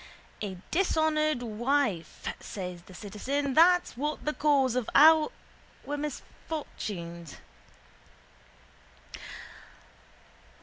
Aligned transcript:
—A 0.41 0.57
dishonoured 0.71 1.43
wife, 1.43 2.25
says 2.39 2.81
the 2.81 2.93
citizen, 2.95 3.53
that's 3.53 3.95
what's 3.95 4.23
the 4.23 4.33
cause 4.33 4.75
of 4.75 4.89
all 4.95 5.31
our 5.87 5.95
misfortunes. 5.95 7.37